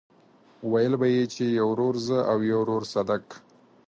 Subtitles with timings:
[0.71, 3.25] ويل به يې چې يو ورور زه او يو ورور صدک.